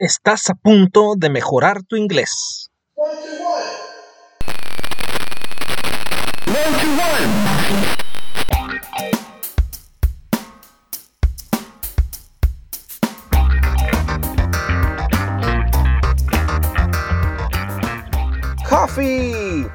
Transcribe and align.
Estás 0.00 0.48
a 0.48 0.54
punto 0.54 1.16
de 1.16 1.28
mejorar 1.28 1.82
tu 1.82 1.96
inglés. 1.96 2.70
Coffee! 18.68 19.66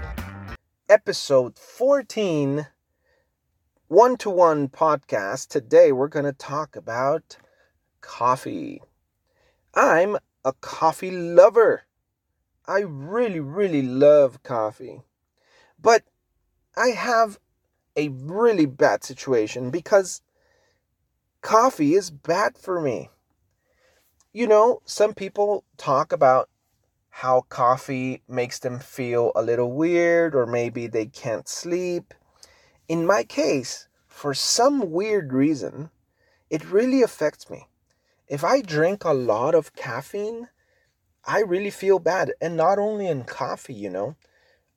Episode 0.88 1.60
14 1.60 2.68
One 3.90 4.16
to 4.16 4.30
One 4.30 4.70
podcast. 4.70 5.50
Today 5.50 5.92
we're 5.92 6.08
going 6.08 6.24
to 6.24 6.32
talk 6.32 6.78
about 6.78 7.36
coffee. 8.00 8.80
I'm 9.76 10.18
a 10.46 10.54
coffee 10.54 11.10
lover. 11.10 11.84
I 12.68 12.82
really, 12.82 13.39
really 13.39 13.82
love 13.82 14.43
coffee. 14.43 15.02
But 15.82 16.04
I 16.78 16.89
have 16.89 17.39
a 17.96 18.10
really 18.10 18.68
bad 18.68 19.04
situation 19.04 19.71
because 19.71 20.21
coffee 21.42 21.96
is 21.96 22.11
bad 22.11 22.57
for 22.57 22.80
me. 22.80 23.10
You 24.32 24.47
know, 24.47 24.82
some 24.86 25.16
people 25.16 25.64
talk 25.78 26.11
about 26.11 26.50
how 27.10 27.42
coffee 27.50 28.21
makes 28.28 28.60
them 28.60 28.80
feel 28.80 29.32
a 29.36 29.42
little 29.42 29.71
weird 29.71 30.36
or 30.36 30.46
maybe 30.46 30.86
they 30.88 31.08
can't 31.08 31.47
sleep. 31.47 32.14
In 32.88 33.05
my 33.05 33.23
case, 33.23 33.88
for 34.08 34.36
some 34.36 34.92
weird 34.92 35.33
reason, 35.33 35.89
it 36.50 36.69
really 36.69 37.02
affects 37.02 37.50
me. 37.50 37.67
If 38.27 38.44
I 38.44 38.61
drink 38.61 39.03
a 39.03 39.13
lot 39.13 39.55
of 39.55 39.75
caffeine, 39.75 40.50
I 41.25 41.41
really 41.41 41.69
feel 41.69 42.00
bad. 42.00 42.33
And 42.41 42.58
not 42.58 42.80
only 42.80 43.08
in 43.08 43.23
coffee, 43.23 43.73
you 43.73 43.89
know. 43.89 44.15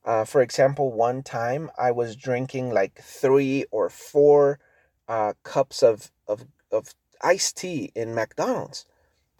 Uh, 0.05 0.25
for 0.25 0.41
example, 0.41 0.93
one 0.93 1.23
time 1.23 1.71
I 1.77 1.91
was 1.91 2.15
drinking 2.15 2.73
like 2.73 3.01
three 3.03 3.65
or 3.71 3.91
four 3.91 4.61
uh, 5.09 5.33
cups 5.43 5.83
of, 5.83 6.13
of, 6.29 6.47
of 6.71 6.95
iced 7.23 7.57
tea 7.57 7.91
in 7.95 8.15
McDonald's. 8.15 8.85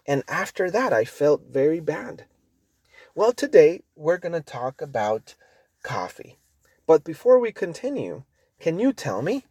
And 0.05 0.23
after 0.27 0.69
that, 0.71 0.91
I 0.93 1.05
felt 1.05 1.43
very 1.49 1.79
bad. 1.79 2.25
Well, 3.15 3.33
today 3.33 3.83
we're 3.95 4.17
going 4.17 4.33
to 4.33 4.41
talk 4.41 4.81
about 4.81 5.35
coffee. 5.83 6.37
But 6.85 7.03
before 7.03 7.39
we 7.39 7.51
continue, 7.51 8.23
can 8.59 8.79
you 8.79 8.93
tell 8.93 9.21
me, 9.21 9.45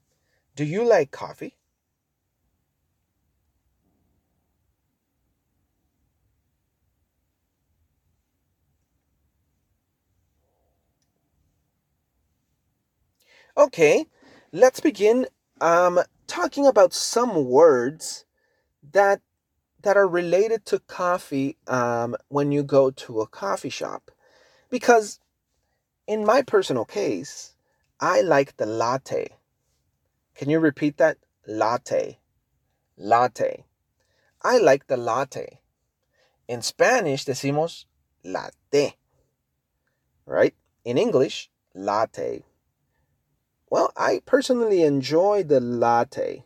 do 0.55 0.65
you 0.65 0.85
like 0.85 1.11
coffee? 1.11 1.56
Okay, 13.59 14.05
let's 14.53 14.81
begin 14.81 15.27
um, 15.63 16.01
talking 16.27 16.67
about 16.67 16.93
some 16.93 17.47
words 17.47 18.27
that 18.93 19.23
that 19.81 19.97
are 19.97 20.07
related 20.07 20.67
to 20.67 20.81
coffee 20.81 21.57
um, 21.67 22.17
when 22.29 22.53
you 22.53 22.63
go 22.63 22.91
to 22.91 23.23
a 23.23 23.27
coffee 23.27 23.71
shop. 23.71 24.11
Because 24.69 25.21
in 26.07 26.27
my 26.27 26.43
personal 26.43 26.85
case, 26.85 27.55
I 27.99 28.21
like 28.21 28.59
the 28.59 28.67
latte. 28.67 29.29
Can 30.35 30.51
you 30.51 30.59
repeat 30.59 30.99
that? 30.99 31.17
Latte. 31.47 32.19
Latte. 32.99 33.65
I 34.43 34.59
like 34.59 34.87
the 34.87 34.99
latte. 34.99 35.61
In 36.47 36.61
Spanish 36.61 37.25
decimos 37.25 37.87
latte. 38.23 38.97
Right? 40.27 40.55
In 40.85 40.99
English, 40.99 41.49
latte. 41.75 42.43
Well, 43.69 43.93
I 43.97 44.23
personally 44.25 44.83
enjoy 44.83 45.43
the 45.43 45.61
latte. 45.61 46.45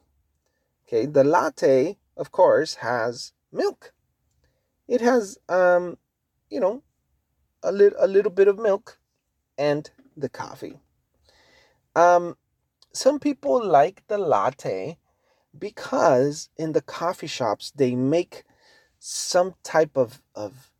Okay, 0.86 1.06
the 1.06 1.24
latte 1.24 1.98
of 2.20 2.30
course, 2.30 2.74
has 2.76 3.32
milk. 3.50 3.94
It 4.86 5.00
has, 5.00 5.38
um, 5.48 5.96
you 6.50 6.60
know, 6.60 6.82
a 7.62 7.72
little 7.72 7.98
a 7.98 8.06
little 8.06 8.30
bit 8.30 8.46
of 8.46 8.58
milk 8.58 8.98
and 9.56 9.90
the 10.14 10.28
coffee. 10.28 10.80
Um, 11.96 12.36
some 12.92 13.18
people 13.18 13.64
like 13.64 14.02
the 14.08 14.18
latte 14.18 14.98
because 15.58 16.50
in 16.58 16.72
the 16.72 16.82
coffee 16.82 17.26
shops 17.26 17.72
they 17.74 17.94
make 17.94 18.44
some 18.98 19.54
type 19.62 19.96
of 19.96 20.20
of 20.34 20.70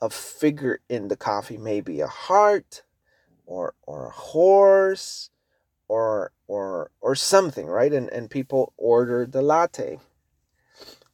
of 0.00 0.12
figure 0.12 0.78
in 0.88 1.08
the 1.08 1.16
coffee, 1.16 1.58
maybe 1.58 2.00
a 2.00 2.06
heart 2.06 2.84
or 3.44 3.74
or 3.82 4.06
a 4.06 4.10
horse 4.10 5.30
or 5.88 6.32
or 6.46 6.90
or 7.00 7.14
something, 7.14 7.66
right? 7.66 7.92
And 7.92 8.08
and 8.10 8.30
people 8.30 8.72
order 8.76 9.26
the 9.26 9.42
latte. 9.42 9.98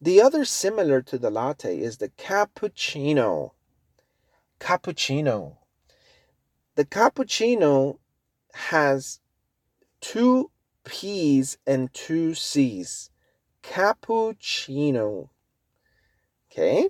The 0.00 0.20
other 0.20 0.44
similar 0.44 1.00
to 1.02 1.18
the 1.18 1.30
latte 1.30 1.78
is 1.78 1.98
the 1.98 2.08
cappuccino. 2.08 3.52
Cappuccino. 4.58 5.58
The 6.74 6.84
cappuccino 6.84 7.98
has 8.54 9.20
two 10.00 10.50
P's 10.84 11.58
and 11.66 11.92
two 11.94 12.34
C's. 12.34 13.10
Cappuccino. 13.62 15.28
Okay? 16.50 16.88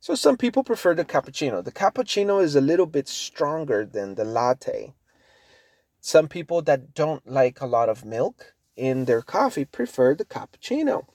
So 0.00 0.16
some 0.16 0.36
people 0.36 0.64
prefer 0.64 0.94
the 0.94 1.04
cappuccino. 1.04 1.62
The 1.62 1.70
cappuccino 1.70 2.42
is 2.42 2.56
a 2.56 2.60
little 2.60 2.86
bit 2.86 3.06
stronger 3.06 3.86
than 3.86 4.16
the 4.16 4.24
latte. 4.24 4.94
Some 6.04 6.26
people 6.26 6.62
that 6.62 6.94
don't 6.94 7.24
like 7.30 7.60
a 7.60 7.66
lot 7.66 7.88
of 7.88 8.04
milk 8.04 8.54
in 8.76 9.04
their 9.04 9.22
coffee 9.22 9.64
prefer 9.64 10.16
the 10.16 10.24
cappuccino. 10.24 11.06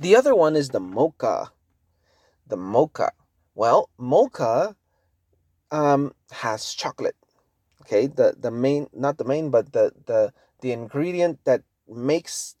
The 0.00 0.16
other 0.16 0.34
one 0.34 0.56
is 0.56 0.70
the 0.70 0.80
mocha. 0.80 1.52
The 2.46 2.56
mocha. 2.56 3.12
Well, 3.54 3.90
mocha 3.98 4.74
um, 5.70 6.14
has 6.32 6.72
chocolate. 6.72 7.16
Okay, 7.82 8.06
the 8.06 8.34
the 8.40 8.50
main 8.50 8.88
not 8.94 9.18
the 9.18 9.24
main, 9.24 9.50
but 9.50 9.72
the 9.72 9.92
the 10.06 10.32
the 10.62 10.72
ingredient 10.72 11.44
that 11.44 11.62
makes 11.86 12.56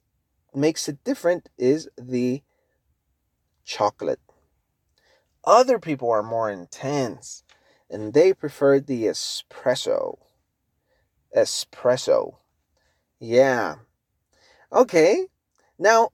makes 0.54 0.90
it 0.90 1.02
different 1.04 1.48
is 1.56 1.88
the 1.96 2.42
chocolate. 3.64 4.20
Other 5.42 5.78
people 5.78 6.10
are 6.10 6.22
more 6.22 6.50
intense 6.50 7.44
and 7.88 8.12
they 8.12 8.34
prefer 8.34 8.78
the 8.78 9.04
espresso. 9.04 10.18
Espresso. 11.36 12.36
Yeah. 13.20 13.76
Okay. 14.72 15.26
Now, 15.78 16.10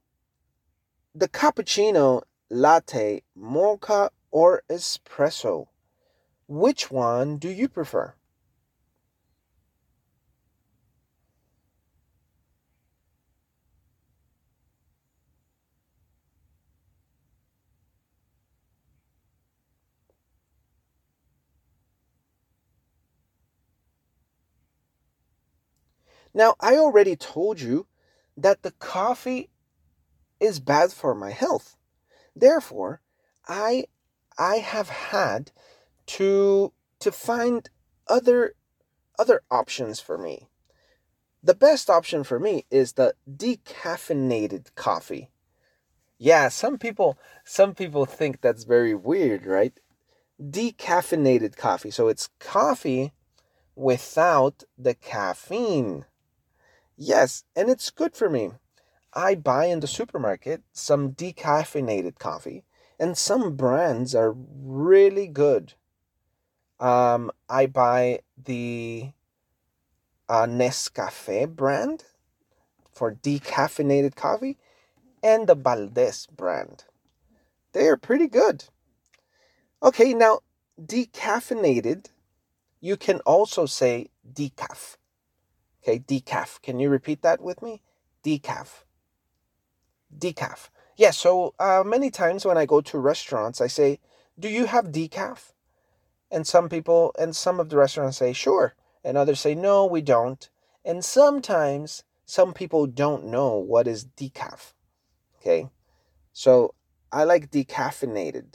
the 1.15 1.28
cappuccino, 1.28 2.22
latte, 2.50 3.22
mocha, 3.37 4.11
or 4.32 4.62
espresso. 4.69 5.69
Which 6.49 6.91
one 6.91 7.37
do 7.38 7.49
you 7.49 7.69
prefer? 7.69 8.15
Now, 26.34 26.54
I 26.60 26.76
already 26.76 27.16
told 27.16 27.60
you 27.60 27.87
that 28.37 28.62
the 28.62 28.72
coffee 28.72 29.50
is 30.41 30.60
bad 30.60 30.93
for 30.93 31.15
my 31.15 31.31
health. 31.31 31.76
Therefore, 32.34 33.00
I 33.47 33.87
I 34.38 34.56
have 34.56 34.88
had 34.88 35.52
to 36.06 36.73
to 37.00 37.12
find 37.12 37.69
other 38.08 38.55
other 39.19 39.43
options 39.50 40.00
for 40.00 40.17
me. 40.17 40.49
The 41.43 41.55
best 41.55 41.90
option 41.90 42.25
for 42.25 42.38
me 42.38 42.67
is 42.70 42.93
the 42.93 43.14
decaffeinated 43.29 44.75
coffee. 44.75 45.31
Yeah, 46.19 46.49
some 46.49 46.79
people 46.79 47.19
some 47.44 47.75
people 47.75 48.06
think 48.06 48.40
that's 48.40 48.64
very 48.64 48.94
weird, 48.94 49.44
right? 49.44 49.79
Decaffeinated 50.40 51.56
coffee. 51.56 51.90
So 51.90 52.08
it's 52.08 52.31
coffee 52.38 53.12
without 53.75 54.62
the 54.79 54.94
caffeine. 54.94 56.06
Yes, 57.04 57.43
and 57.56 57.69
it's 57.69 57.90
good 57.90 58.14
for 58.14 58.31
me. 58.31 58.52
I 59.12 59.34
buy 59.34 59.64
in 59.64 59.81
the 59.81 59.88
supermarket 59.88 60.62
some 60.72 61.14
decaffeinated 61.14 62.20
coffee, 62.20 62.62
and 62.96 63.19
some 63.19 63.56
brands 63.56 64.14
are 64.14 64.31
really 64.31 65.26
good. 65.26 65.75
Um, 66.78 67.32
I 67.49 67.66
buy 67.66 68.20
the 68.40 69.10
uh, 70.28 70.46
Nescafe 70.46 71.49
brand 71.49 72.04
for 72.93 73.12
decaffeinated 73.12 74.14
coffee 74.14 74.56
and 75.25 75.48
the 75.48 75.56
Valdez 75.56 76.28
brand. 76.28 76.84
They 77.72 77.88
are 77.88 77.96
pretty 77.96 78.28
good. 78.28 78.66
Okay, 79.82 80.14
now 80.14 80.43
decaffeinated, 80.81 82.10
you 82.81 82.96
can 82.96 83.19
also 83.26 83.66
say 83.66 84.10
decaf. 84.32 84.98
Okay, 85.82 85.99
decaf. 85.99 86.61
Can 86.62 86.79
you 86.79 86.88
repeat 86.88 87.23
that 87.23 87.40
with 87.40 87.62
me? 87.62 87.82
Decaf. 88.25 88.84
Decaf. 90.17 90.69
Yeah, 90.96 91.11
so 91.11 91.55
uh, 91.58 91.82
many 91.84 92.11
times 92.11 92.44
when 92.44 92.58
I 92.58 92.67
go 92.67 92.81
to 92.82 92.99
restaurants, 92.99 93.61
I 93.61 93.67
say, 93.67 93.99
Do 94.38 94.49
you 94.49 94.67
have 94.67 94.93
decaf? 94.93 95.52
And 96.31 96.46
some 96.46 96.69
people, 96.69 97.14
and 97.19 97.34
some 97.34 97.58
of 97.58 97.69
the 97.69 97.76
restaurants 97.76 98.19
say, 98.19 98.32
Sure. 98.32 98.75
And 99.02 99.17
others 99.17 99.40
say, 99.40 99.55
No, 99.55 99.84
we 99.84 100.00
don't. 100.02 100.49
And 100.84 101.05
sometimes 101.05 102.05
some 102.25 102.55
people 102.55 102.87
don't 102.87 103.26
know 103.26 103.56
what 103.56 103.88
is 103.88 104.05
decaf. 104.05 104.75
Okay, 105.40 105.69
so 106.32 106.75
I 107.11 107.25
like 107.25 107.50
decaffeinated. 107.50 108.55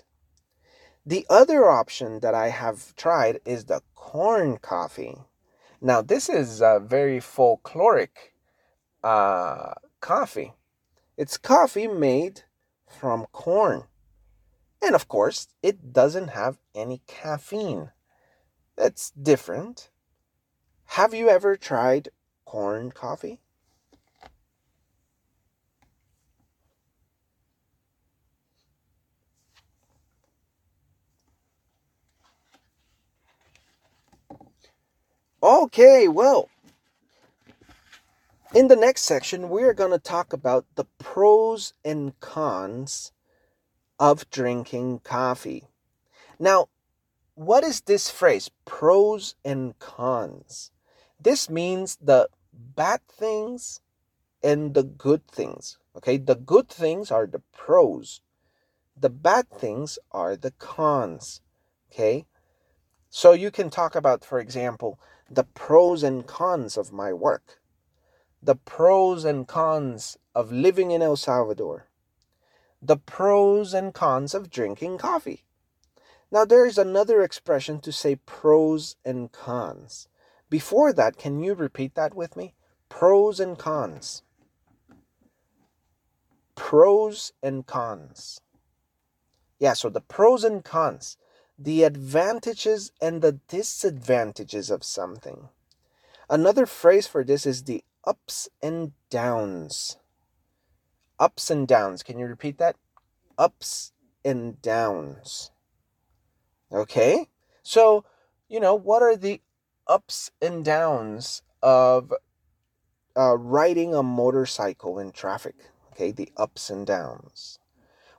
The 1.06 1.26
other 1.30 1.70
option 1.70 2.22
that 2.22 2.34
I 2.34 2.50
have 2.50 2.96
tried 2.96 3.40
is 3.46 3.66
the 3.66 3.82
corn 3.96 4.58
coffee. 4.58 5.18
Now, 5.82 6.02
this 6.02 6.28
is 6.28 6.62
a 6.62 6.82
very 6.84 7.20
folkloric 7.20 8.34
uh, 9.04 9.74
coffee. 10.02 10.54
It's 11.18 11.38
coffee 11.38 11.88
made 11.88 12.44
from 12.88 13.28
corn. 13.32 13.84
And 14.82 14.96
of 14.96 15.08
course, 15.08 15.48
it 15.62 15.94
doesn't 15.94 16.30
have 16.30 16.58
any 16.74 17.02
caffeine. 17.08 17.92
That's 18.76 19.12
different. 19.12 19.90
Have 20.92 21.14
you 21.14 21.30
ever 21.30 21.56
tried 21.56 22.10
corn 22.46 22.92
coffee? 22.92 23.42
Okay, 35.42 36.08
well, 36.08 36.50
in 38.56 38.70
the 38.70 38.76
next 38.76 39.04
section, 39.04 39.50
we're 39.50 39.74
going 39.74 39.92
to 39.92 40.00
talk 40.00 40.34
about 40.34 40.66
the 40.74 40.86
pros 40.98 41.74
and 41.86 42.20
cons 42.20 43.12
of 44.00 44.28
drinking 44.32 45.02
coffee. 45.04 45.66
Now, 46.40 46.70
what 47.36 47.64
is 47.64 47.82
this 47.82 48.10
phrase, 48.10 48.50
pros 48.66 49.36
and 49.46 49.78
cons? 49.78 50.72
This 51.22 51.52
means 51.52 51.98
the 52.02 52.30
bad 52.52 53.02
things 53.08 53.82
and 54.42 54.74
the 54.74 54.84
good 54.84 55.28
things. 55.28 55.78
Okay, 55.96 56.18
the 56.18 56.36
good 56.36 56.68
things 56.68 57.12
are 57.12 57.28
the 57.28 57.44
pros, 57.54 58.22
the 59.00 59.10
bad 59.10 59.52
things 59.52 60.00
are 60.12 60.36
the 60.36 60.52
cons. 60.52 61.42
Okay, 61.92 62.26
so 63.12 63.34
you 63.34 63.52
can 63.52 63.70
talk 63.70 63.96
about, 63.96 64.26
for 64.26 64.40
example, 64.40 65.00
the 65.30 65.44
pros 65.44 66.04
and 66.04 66.26
cons 66.26 66.78
of 66.78 66.94
my 66.94 67.12
work, 67.12 67.60
the 68.42 68.56
pros 68.56 69.26
and 69.26 69.48
cons 69.48 70.18
of 70.34 70.52
living 70.52 70.92
in 70.92 71.02
El 71.02 71.18
Salvador, 71.18 71.88
the 72.82 72.98
pros 72.98 73.74
and 73.74 73.94
cons 73.94 74.34
of 74.34 74.50
drinking 74.50 74.98
coffee. 74.98 75.44
Now, 76.32 76.46
there 76.46 76.66
is 76.66 76.78
another 76.78 77.22
expression 77.22 77.80
to 77.82 77.92
say 77.92 78.16
pros 78.16 78.96
and 79.06 79.32
cons. 79.32 80.08
Before 80.50 80.94
that, 80.94 81.18
can 81.18 81.40
you 81.42 81.54
repeat 81.54 81.96
that 81.96 82.14
with 82.14 82.36
me? 82.36 82.54
Pros 82.90 83.40
and 83.40 83.58
cons. 83.58 84.24
Pros 86.56 87.34
and 87.42 87.66
cons. 87.66 88.42
Yeah, 89.60 89.74
so 89.74 89.90
the 89.90 90.02
pros 90.02 90.44
and 90.44 90.64
cons 90.64 91.18
the 91.58 91.84
advantages 91.84 92.92
and 93.02 93.22
the 93.22 93.34
disadvantages 93.48 94.70
of 94.70 94.84
something. 94.84 95.50
Another 96.30 96.66
phrase 96.66 97.08
for 97.08 97.24
this 97.24 97.46
is 97.46 97.64
the 97.64 97.84
ups 98.06 98.50
and 98.62 98.92
downs. 99.10 99.98
Ups 101.20 101.50
and 101.50 101.68
downs. 101.68 102.04
Can 102.04 102.20
you 102.20 102.28
repeat 102.28 102.58
that? 102.60 102.76
Ups 103.38 103.92
and 104.24 104.62
downs. 104.62 105.52
Okay? 106.72 107.30
So, 107.64 108.06
you 108.48 108.60
know, 108.60 108.76
what 108.76 109.02
are 109.02 109.16
the 109.16 109.42
ups 109.88 110.32
and 110.42 110.64
downs 110.64 111.42
of 111.64 112.14
uh, 113.18 113.38
riding 113.38 113.96
a 113.96 114.04
motorcycle 114.04 115.00
in 115.00 115.12
traffic? 115.12 115.56
Okay, 115.92 116.12
the 116.12 116.32
ups 116.38 116.70
and 116.70 116.86
downs. 116.86 117.58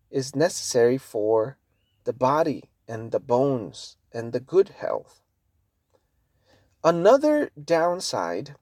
is 0.10 0.36
necessary 0.36 0.98
for 0.98 1.58
the 2.04 2.12
body 2.12 2.66
and 2.86 3.14
the 3.14 3.22
bones 3.22 3.96
and 4.12 4.34
the 4.34 4.42
good 4.42 4.70
health. 4.82 5.22
Another 6.84 7.50
downside 7.64 8.56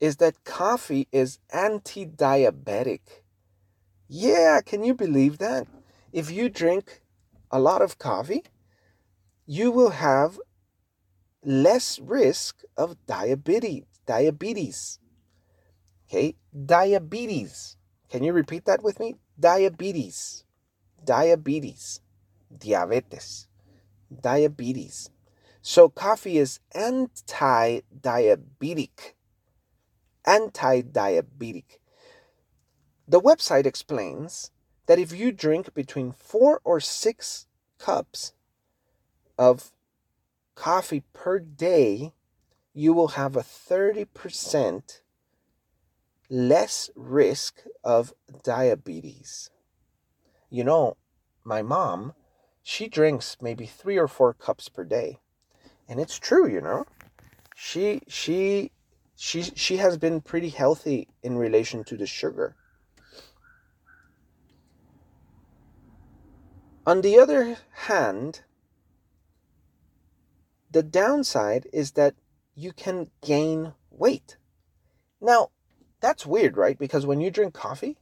is 0.00 0.16
that 0.16 0.44
coffee 0.44 1.08
is 1.10 1.38
anti 1.50 2.04
diabetic. 2.04 3.22
Yeah, 4.06 4.60
can 4.60 4.84
you 4.84 4.92
believe 4.92 5.38
that? 5.38 5.66
If 6.12 6.30
you 6.30 6.50
drink 6.50 7.00
a 7.50 7.58
lot 7.58 7.80
of 7.80 7.98
coffee, 7.98 8.42
you 9.46 9.70
will 9.70 9.90
have 9.90 10.38
less 11.42 11.98
risk 12.00 12.62
of 12.76 12.96
diabetes 13.06 13.84
diabetes. 14.06 14.98
Okay? 16.08 16.36
Diabetes. 16.64 17.76
Can 18.08 18.22
you 18.22 18.32
repeat 18.32 18.64
that 18.64 18.82
with 18.82 18.98
me? 19.00 19.16
Diabetes. 19.38 20.44
Diabetes. 21.04 22.00
Diabetes. 22.56 23.48
Diabetes. 24.22 25.10
So 25.60 25.90
coffee 25.90 26.38
is 26.38 26.60
anti-diabetic. 26.74 27.82
Anti-diabetic. 30.24 31.64
The 33.08 33.20
website 33.20 33.66
explains 33.66 34.50
that 34.86 34.98
if 34.98 35.12
you 35.12 35.30
drink 35.32 35.74
between 35.74 36.12
four 36.12 36.60
or 36.64 36.80
six 36.80 37.46
cups 37.78 38.32
of 39.38 39.72
coffee 40.54 41.04
per 41.12 41.38
day, 41.38 42.12
you 42.72 42.92
will 42.92 43.08
have 43.08 43.36
a 43.36 43.40
30% 43.40 45.00
less 46.28 46.90
risk 46.94 47.62
of 47.84 48.12
diabetes. 48.42 49.50
You 50.50 50.64
know, 50.64 50.96
my 51.44 51.62
mom, 51.62 52.14
she 52.62 52.88
drinks 52.88 53.36
maybe 53.40 53.66
three 53.66 53.96
or 53.96 54.08
four 54.08 54.34
cups 54.34 54.68
per 54.68 54.84
day. 54.84 55.20
And 55.88 56.00
it's 56.00 56.18
true, 56.18 56.48
you 56.48 56.60
know. 56.60 56.84
She 57.54 58.02
she 58.08 58.72
she 59.14 59.42
she 59.42 59.76
has 59.78 59.96
been 59.96 60.20
pretty 60.20 60.50
healthy 60.50 61.08
in 61.22 61.38
relation 61.38 61.84
to 61.84 61.96
the 61.96 62.06
sugar. 62.06 62.56
On 66.86 67.00
the 67.00 67.18
other 67.18 67.56
hand, 67.72 68.42
the 70.76 70.82
downside 70.82 71.66
is 71.72 71.92
that 71.92 72.14
you 72.54 72.70
can 72.70 73.08
gain 73.24 73.72
weight. 73.90 74.36
Now, 75.22 75.48
that's 76.02 76.26
weird, 76.26 76.58
right? 76.58 76.78
Because 76.78 77.06
when 77.06 77.18
you 77.18 77.30
drink 77.30 77.54
coffee, 77.54 77.96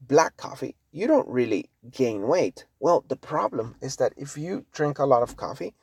black 0.00 0.36
coffee, 0.36 0.74
you 0.90 1.06
don't 1.06 1.28
really 1.28 1.70
gain 1.88 2.26
weight. 2.26 2.66
Well, 2.80 3.04
the 3.06 3.14
problem 3.14 3.76
is 3.80 3.94
that 3.94 4.12
if 4.16 4.36
you 4.36 4.66
drink 4.72 4.98
a 4.98 5.04
lot 5.04 5.22
of 5.22 5.36
coffee, 5.36 5.76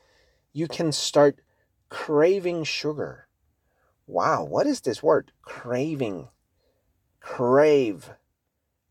you 0.51 0.67
can 0.67 0.91
start 0.91 1.39
craving 1.87 2.65
sugar. 2.65 3.29
Wow, 4.05 4.43
what 4.43 4.67
is 4.67 4.81
this 4.81 5.01
word? 5.01 5.31
Craving. 5.43 6.27
Crave. 7.21 8.09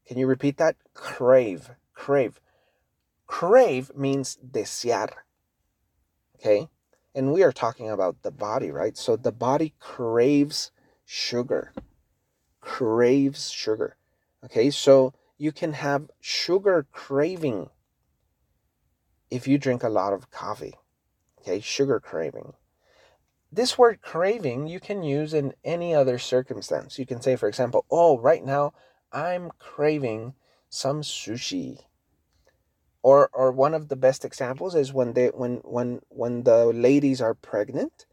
Can 0.06 0.16
you 0.16 0.26
repeat 0.26 0.56
that? 0.56 0.76
Crave. 0.94 1.68
Crave. 1.92 2.40
Crave 3.26 3.94
means 3.94 4.36
desear. 4.36 5.10
Okay? 6.36 6.70
And 7.14 7.32
we 7.32 7.42
are 7.42 7.52
talking 7.52 7.88
about 7.88 8.22
the 8.22 8.30
body, 8.30 8.70
right? 8.70 8.96
So 8.96 9.16
the 9.16 9.32
body 9.32 9.74
craves 9.78 10.72
sugar. 11.04 11.72
Craves 12.60 13.50
sugar. 13.50 13.96
Okay? 14.44 14.70
So 14.70 15.12
you 15.38 15.52
can 15.52 15.74
have 15.74 16.10
sugar 16.20 16.86
craving 16.90 17.70
if 19.30 19.46
you 19.46 19.58
drink 19.58 19.82
a 19.82 19.88
lot 19.88 20.12
of 20.12 20.30
coffee. 20.30 20.74
Okay? 21.40 21.60
Sugar 21.60 22.00
craving. 22.00 22.54
This 23.52 23.78
word 23.78 24.00
craving 24.02 24.66
you 24.66 24.80
can 24.80 25.04
use 25.04 25.32
in 25.32 25.54
any 25.62 25.94
other 25.94 26.18
circumstance. 26.18 26.98
You 26.98 27.06
can 27.06 27.22
say, 27.22 27.36
for 27.36 27.48
example, 27.48 27.86
oh, 27.88 28.18
right 28.18 28.44
now 28.44 28.72
I'm 29.12 29.52
craving 29.60 30.34
some 30.68 31.02
sushi 31.02 31.84
or 33.04 33.28
or 33.34 33.52
one 33.52 33.74
of 33.74 33.88
the 33.88 33.96
best 33.96 34.24
examples 34.24 34.74
is 34.74 34.92
when 34.92 35.12
they 35.12 35.28
when 35.28 35.56
when 35.62 36.00
when 36.08 36.42
the 36.44 36.64
ladies 36.72 37.20
are 37.20 37.34
pregnant 37.34 38.06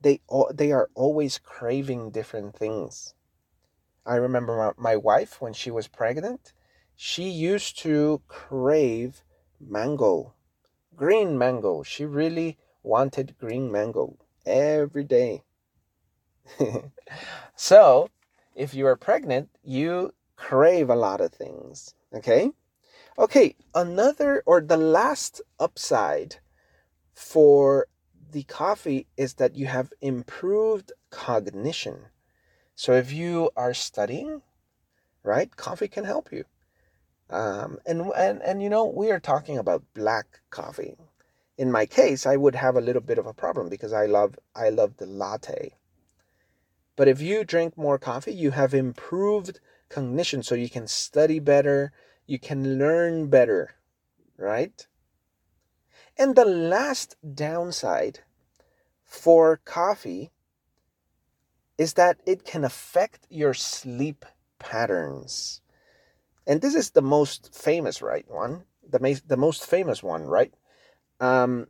they 0.00 0.20
they 0.52 0.72
are 0.72 0.90
always 0.94 1.38
craving 1.38 2.10
different 2.10 2.54
things. 2.54 3.14
I 4.04 4.16
remember 4.16 4.56
my, 4.56 4.90
my 4.90 4.96
wife 4.96 5.40
when 5.40 5.52
she 5.52 5.70
was 5.70 5.86
pregnant 5.88 6.52
she 6.96 7.28
used 7.28 7.78
to 7.78 8.20
crave 8.26 9.22
mango 9.60 10.34
green 10.96 11.38
mango. 11.38 11.82
She 11.82 12.04
really 12.04 12.58
wanted 12.82 13.38
green 13.38 13.70
mango 13.70 14.16
every 14.44 15.04
day. 15.04 15.44
So 17.54 18.08
if 18.54 18.74
you 18.74 18.86
are 18.86 18.96
pregnant 18.96 19.50
you 19.62 20.14
crave 20.36 20.90
a 20.90 20.96
lot 20.96 21.20
of 21.20 21.32
things 21.32 21.94
okay 22.12 22.50
Okay, 23.18 23.56
another 23.74 24.42
or 24.44 24.60
the 24.60 24.76
last 24.76 25.40
upside 25.58 26.36
for 27.14 27.86
the 28.30 28.42
coffee 28.42 29.06
is 29.16 29.34
that 29.34 29.56
you 29.56 29.66
have 29.66 29.92
improved 30.02 30.92
cognition. 31.08 32.06
So 32.74 32.92
if 32.92 33.12
you 33.12 33.50
are 33.56 33.72
studying, 33.72 34.42
right, 35.22 35.54
coffee 35.56 35.88
can 35.88 36.04
help 36.04 36.30
you. 36.30 36.44
Um, 37.30 37.78
and, 37.86 38.02
and, 38.14 38.42
and 38.42 38.62
you 38.62 38.68
know, 38.68 38.84
we 38.84 39.10
are 39.10 39.18
talking 39.18 39.56
about 39.56 39.82
black 39.94 40.40
coffee. 40.50 40.96
In 41.56 41.72
my 41.72 41.86
case, 41.86 42.26
I 42.26 42.36
would 42.36 42.54
have 42.54 42.76
a 42.76 42.82
little 42.82 43.00
bit 43.00 43.16
of 43.18 43.26
a 43.26 43.32
problem 43.32 43.70
because 43.70 43.94
I 43.94 44.04
love 44.04 44.38
I 44.54 44.68
love 44.68 44.98
the 44.98 45.06
latte. 45.06 45.72
But 46.96 47.08
if 47.08 47.22
you 47.22 47.44
drink 47.44 47.78
more 47.78 47.98
coffee, 47.98 48.34
you 48.34 48.50
have 48.50 48.74
improved 48.74 49.60
cognition 49.88 50.42
so 50.42 50.54
you 50.54 50.68
can 50.68 50.86
study 50.86 51.38
better, 51.38 51.92
you 52.26 52.38
can 52.38 52.78
learn 52.78 53.28
better, 53.28 53.74
right? 54.36 54.86
And 56.18 56.34
the 56.34 56.44
last 56.44 57.16
downside 57.34 58.20
for 59.04 59.58
coffee 59.64 60.30
is 61.78 61.94
that 61.94 62.20
it 62.26 62.44
can 62.44 62.64
affect 62.64 63.26
your 63.28 63.54
sleep 63.54 64.24
patterns. 64.58 65.60
And 66.46 66.60
this 66.60 66.74
is 66.74 66.90
the 66.90 67.02
most 67.02 67.54
famous, 67.54 68.00
right? 68.00 68.24
One, 68.28 68.64
the, 68.88 69.00
ma- 69.00 69.20
the 69.26 69.36
most 69.36 69.66
famous 69.66 70.02
one, 70.02 70.22
right? 70.22 70.54
Um, 71.20 71.66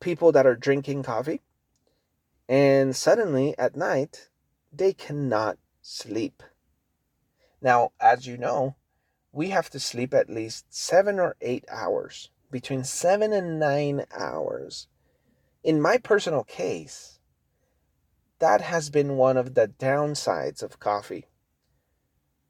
people 0.00 0.32
that 0.32 0.46
are 0.46 0.56
drinking 0.56 1.04
coffee 1.04 1.40
and 2.48 2.94
suddenly 2.94 3.56
at 3.58 3.76
night 3.76 4.28
they 4.72 4.92
cannot 4.92 5.58
sleep. 5.80 6.42
Now, 7.60 7.92
as 8.00 8.26
you 8.26 8.36
know, 8.36 8.74
we 9.32 9.48
have 9.48 9.70
to 9.70 9.80
sleep 9.80 10.12
at 10.12 10.28
least 10.28 10.66
seven 10.68 11.18
or 11.18 11.36
eight 11.40 11.64
hours, 11.70 12.30
between 12.50 12.84
seven 12.84 13.32
and 13.32 13.58
nine 13.58 14.04
hours. 14.14 14.88
In 15.64 15.80
my 15.80 15.96
personal 15.96 16.44
case, 16.44 17.18
that 18.40 18.60
has 18.60 18.90
been 18.90 19.16
one 19.16 19.38
of 19.38 19.54
the 19.54 19.68
downsides 19.68 20.62
of 20.62 20.78
coffee. 20.78 21.26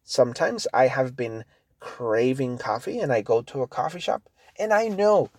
Sometimes 0.03 0.67
I 0.75 0.89
have 0.89 1.15
been 1.15 1.45
craving 1.79 2.59
coffee 2.59 2.99
and 2.99 3.13
I 3.13 3.23
go 3.23 3.43
to 3.43 3.63
a 3.63 3.69
coffee 3.69 4.01
shop 4.01 4.29
and 4.59 4.73
I 4.73 4.89
know 4.89 5.31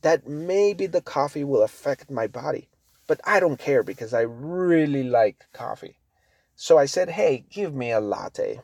that 0.00 0.26
maybe 0.26 0.86
the 0.86 1.02
coffee 1.02 1.44
will 1.44 1.62
affect 1.62 2.10
my 2.10 2.26
body, 2.26 2.68
but 3.06 3.20
I 3.24 3.40
don't 3.40 3.58
care 3.58 3.82
because 3.82 4.14
I 4.14 4.22
really 4.22 5.02
like 5.02 5.44
coffee. 5.52 5.98
So 6.54 6.78
I 6.78 6.86
said, 6.86 7.10
hey, 7.10 7.44
give 7.50 7.74
me 7.74 7.90
a 7.90 8.00
latte 8.00 8.60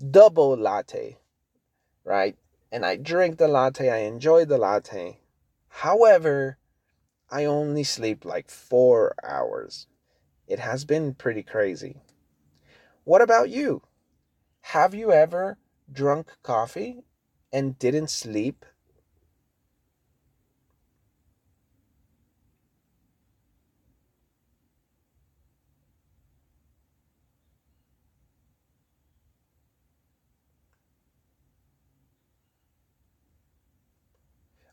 double 0.00 0.56
latte, 0.56 1.18
right? 2.04 2.36
And 2.72 2.86
I 2.86 2.96
drink 2.96 3.38
the 3.38 3.48
latte, 3.48 3.90
I 3.90 3.98
enjoy 3.98 4.44
the 4.44 4.58
latte. 4.58 5.20
However, 5.68 6.58
I 7.30 7.44
only 7.44 7.84
sleep 7.84 8.24
like 8.24 8.50
four 8.50 9.14
hours. 9.22 9.86
It 10.46 10.58
has 10.58 10.84
been 10.84 11.14
pretty 11.14 11.42
crazy. 11.42 12.00
What 13.04 13.22
about 13.22 13.50
you? 13.50 13.82
Have 14.62 14.94
you 14.94 15.12
ever 15.12 15.58
drunk 15.92 16.32
coffee 16.42 17.04
and 17.52 17.78
didn't 17.78 18.10
sleep 18.10 18.64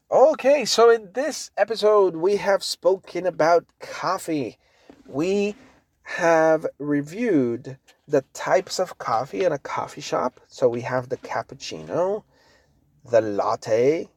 Okay, 0.09 0.63
so 0.63 0.89
in 0.89 1.11
this 1.11 1.51
episode, 1.57 2.15
we 2.15 2.37
have 2.37 2.63
spoken 2.63 3.25
about 3.25 3.65
coffee. 3.81 4.57
We 5.05 5.57
have 6.03 6.65
reviewed 6.79 7.77
the 8.07 8.23
types 8.31 8.79
of 8.79 8.97
coffee 8.99 9.43
in 9.43 9.51
a 9.51 9.59
coffee 9.59 9.99
shop. 9.99 10.39
So 10.47 10.69
we 10.69 10.79
have 10.79 11.09
the 11.09 11.17
cappuccino, 11.17 12.23
the 13.03 13.19
latte, 13.19 14.07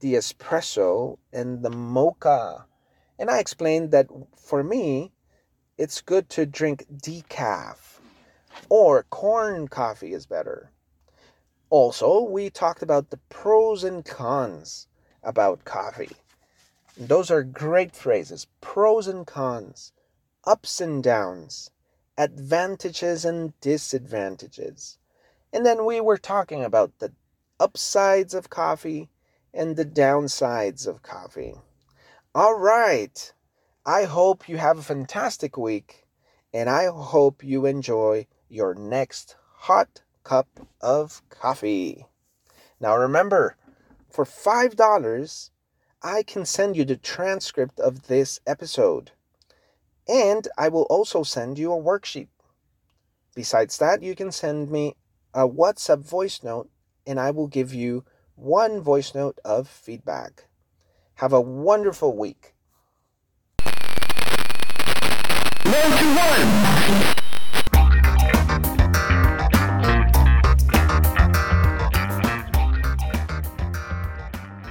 the 0.00 0.14
espresso, 0.14 1.18
and 1.34 1.62
the 1.62 1.68
mocha. 1.68 2.64
And 3.18 3.28
I 3.28 3.38
explained 3.38 3.90
that 3.90 4.06
for 4.34 4.64
me, 4.64 5.12
it's 5.76 6.00
good 6.00 6.30
to 6.30 6.46
drink 6.46 6.86
decaf 6.90 8.00
or 8.70 9.02
corn 9.10 9.68
coffee 9.68 10.14
is 10.14 10.24
better. 10.24 10.70
Also, 11.68 12.22
we 12.22 12.48
talked 12.48 12.82
about 12.82 13.10
the 13.10 13.20
pros 13.28 13.84
and 13.84 14.02
cons 14.02 14.88
about 15.26 15.66
coffee. 15.66 16.16
Those 16.96 17.30
are 17.30 17.42
great 17.42 17.94
phrases 17.94 18.46
pros 18.62 19.06
and 19.06 19.26
cons, 19.26 19.92
ups 20.44 20.80
and 20.80 21.02
downs, 21.02 21.70
advantages 22.16 23.26
and 23.26 23.52
disadvantages. 23.60 24.96
And 25.52 25.66
then 25.66 25.84
we 25.84 26.00
were 26.00 26.16
talking 26.16 26.64
about 26.64 26.98
the 26.98 27.12
upsides 27.60 28.32
of 28.32 28.48
coffee 28.48 29.10
and 29.52 29.76
the 29.76 29.84
downsides 29.84 30.86
of 30.86 31.02
coffee. 31.02 31.54
All 32.34 32.54
right. 32.54 33.32
I 33.84 34.04
hope 34.04 34.48
you 34.48 34.56
have 34.56 34.78
a 34.78 34.82
fantastic 34.82 35.56
week 35.56 36.06
and 36.52 36.70
I 36.70 36.86
hope 36.86 37.44
you 37.44 37.66
enjoy 37.66 38.26
your 38.48 38.74
next 38.74 39.36
hot 39.52 40.02
cup 40.24 40.48
of 40.80 41.22
coffee. 41.28 42.06
Now 42.80 42.96
remember, 42.96 43.56
for 44.16 44.24
$5, 44.24 45.50
I 46.02 46.22
can 46.22 46.46
send 46.46 46.74
you 46.74 46.86
the 46.86 46.96
transcript 46.96 47.78
of 47.78 48.06
this 48.06 48.40
episode. 48.46 49.10
And 50.08 50.48
I 50.56 50.70
will 50.70 50.84
also 50.84 51.22
send 51.22 51.58
you 51.58 51.70
a 51.70 51.76
worksheet. 51.76 52.28
Besides 53.34 53.76
that, 53.76 54.02
you 54.02 54.14
can 54.14 54.32
send 54.32 54.70
me 54.70 54.96
a 55.34 55.46
WhatsApp 55.46 56.02
voice 56.02 56.42
note 56.42 56.70
and 57.06 57.20
I 57.20 57.30
will 57.30 57.46
give 57.46 57.74
you 57.74 58.06
one 58.36 58.80
voice 58.80 59.14
note 59.14 59.38
of 59.44 59.68
feedback. 59.68 60.48
Have 61.16 61.34
a 61.34 61.40
wonderful 61.42 62.16
week. 62.16 62.54
Round 65.66 65.98
to 65.98 66.06
one. 66.16 67.15